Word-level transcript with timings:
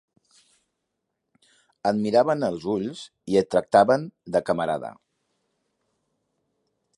Et 1.89 1.99
miraven 2.05 2.45
als 2.47 2.65
ulls 2.77 3.03
i 3.33 3.37
et 3.43 3.51
tractaven 3.57 4.09
de 4.37 4.43
«camarada» 4.49 4.91